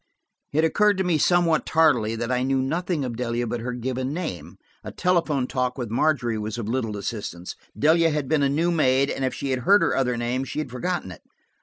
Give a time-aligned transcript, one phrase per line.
[0.51, 4.11] It occurred to me somewhat tardily, that I knew nothing of Delia but her given
[4.11, 4.57] name.
[4.83, 9.11] A telephone talk with Margery was of little assistance: Delia had been a new maid,
[9.11, 11.21] and if she had heard her other name, she had forgotten it.